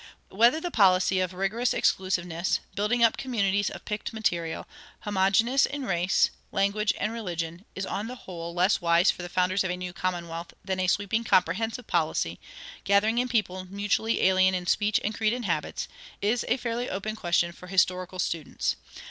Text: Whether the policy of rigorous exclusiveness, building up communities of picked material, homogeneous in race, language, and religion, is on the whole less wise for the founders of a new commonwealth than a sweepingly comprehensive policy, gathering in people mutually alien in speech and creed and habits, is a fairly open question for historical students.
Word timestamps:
Whether 0.29 0.59
the 0.59 0.71
policy 0.71 1.19
of 1.19 1.31
rigorous 1.31 1.75
exclusiveness, 1.75 2.59
building 2.73 3.03
up 3.03 3.17
communities 3.17 3.69
of 3.69 3.85
picked 3.85 4.13
material, 4.13 4.67
homogeneous 5.01 5.67
in 5.67 5.85
race, 5.85 6.31
language, 6.51 6.91
and 6.99 7.13
religion, 7.13 7.65
is 7.75 7.85
on 7.85 8.07
the 8.07 8.15
whole 8.15 8.51
less 8.51 8.81
wise 8.81 9.11
for 9.11 9.21
the 9.21 9.29
founders 9.29 9.63
of 9.63 9.69
a 9.69 9.77
new 9.77 9.93
commonwealth 9.93 10.55
than 10.65 10.79
a 10.79 10.87
sweepingly 10.87 11.25
comprehensive 11.29 11.85
policy, 11.85 12.39
gathering 12.83 13.19
in 13.19 13.27
people 13.29 13.67
mutually 13.69 14.23
alien 14.23 14.55
in 14.55 14.65
speech 14.65 14.99
and 15.03 15.13
creed 15.13 15.33
and 15.33 15.45
habits, 15.45 15.87
is 16.19 16.43
a 16.47 16.57
fairly 16.57 16.89
open 16.89 17.15
question 17.15 17.51
for 17.51 17.67
historical 17.67 18.17
students. 18.17 18.77